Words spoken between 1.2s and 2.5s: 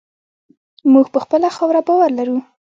خپله خاوره باور لرو.